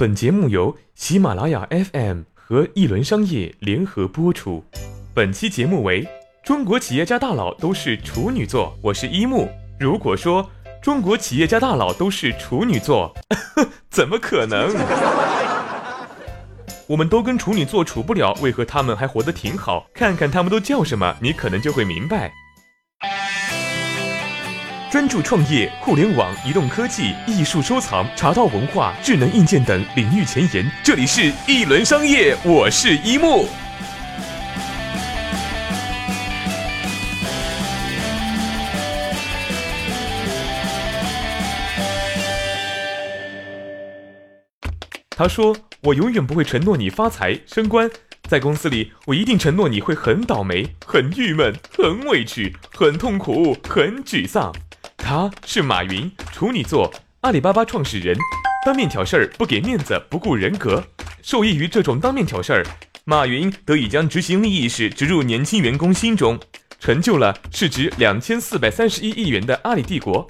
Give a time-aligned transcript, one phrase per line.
[0.00, 4.62] 本节目由喜马拉雅 FM 和一轮商业联合播出。
[5.12, 6.06] 本期节目为
[6.44, 9.48] 中国企业家大佬都是处女座，我是一木。
[9.76, 10.48] 如果说
[10.80, 13.12] 中国企业家大佬都是处女座，
[13.90, 14.72] 怎么可能？
[16.86, 19.88] 我们都跟处女座处不了，为何他们还活得挺好？
[19.92, 22.32] 看看他们都叫什么，你可能就会明白。
[24.90, 30.66] 专注创业、互联网、移动科技、艺术收藏、茶道文化、智能硬件等领域前沿。
[30.82, 33.46] 这里是一轮商业，我是一木。
[45.10, 47.90] 他说：“我永远不会承诺你发财升官，
[48.26, 54.50] 在公司里，我一定承诺你会很倒霉、很郁闷、很委屈、很痛苦、很沮丧。”
[55.10, 58.14] 他是马云，处女座，阿里巴巴创始人，
[58.66, 60.84] 当面挑事儿不给面子，不顾人格。
[61.22, 62.66] 受益于这种当面挑事儿，
[63.06, 66.38] 马云得以将执行力意识植入年轻员工心中，
[66.78, 70.28] 成就了市值两千四百三十一亿元的阿里帝国。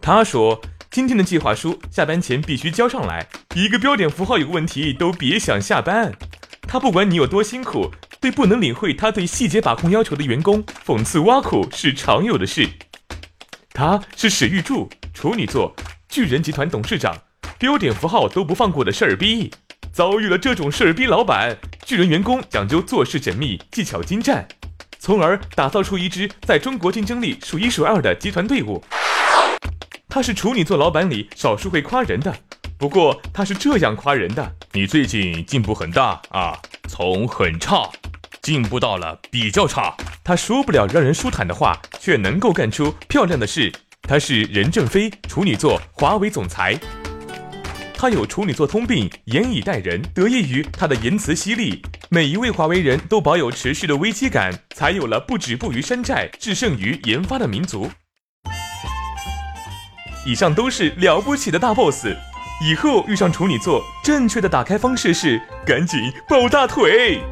[0.00, 0.62] 他说
[0.92, 6.12] ：“今天的计划书下班前必须交上来，一个标点符号有问题都别想下班。”
[6.68, 7.90] 他不管你有多辛苦，
[8.20, 12.68] 对不能领会他对细节把控要求的员工，讽刺挖苦是常有的事。
[13.76, 15.74] 他是史玉柱，处女座，
[16.08, 17.12] 巨人集团董事长，
[17.58, 19.50] 标点符号都不放过的事儿逼。
[19.92, 24.46] 遭遇了这种事儿逼老板，巨人员工讲究做事缜密、技巧精湛，
[25.00, 28.80] 从而打造出一支在中国竞争力数一数二的集团队伍。
[30.08, 32.32] 他是处女座老板里少数会夸人的，
[32.78, 36.56] 不过他是这样夸人的：你最近进步很大啊，
[36.88, 37.90] 从很差。
[38.44, 43.72] 进步到了比较差，他说不了让人舒坦的话，却能够干出漂亮的事。
[44.02, 46.78] 他是任正非，处女座，华为总裁。
[47.96, 57.90] 他有处女座通病，严以待人，得益于他的言辞犀利，每一位华为人都保有持续的危机感，才有了不止步于山寨，制胜于研发的民族。
[60.26, 62.08] 以上都是了不起的大 boss，
[62.62, 67.22] 以后遇上处女座，正确的打开方式是赶紧抱大腿。